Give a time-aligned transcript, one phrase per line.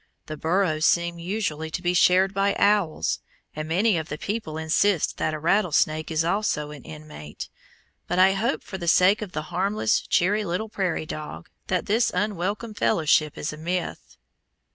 [0.25, 3.19] The burrows seem usually to be shared by owls,
[3.55, 7.49] and many of the people insist that a rattlesnake is also an inmate,
[8.07, 12.09] but I hope for the sake of the harmless, cheery little prairie dog, that this
[12.11, 14.17] unwelcome fellowship is a myth.